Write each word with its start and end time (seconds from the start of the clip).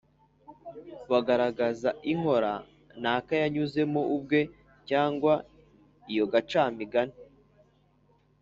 bagaragaza 1.11 1.89
inkora 2.11 2.53
naka 3.01 3.33
yanyuzemo 3.41 4.01
ubwe, 4.15 4.39
cyangwa 4.89 5.33
iyo 6.11 6.25
gacamigani 6.33 7.15